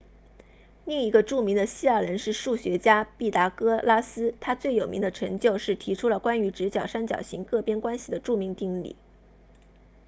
[0.83, 8.95] 另一个著名的希腊人是数学家毕达哥拉斯他最有名的成就是提出了关于直角三角形各边关系的著名定理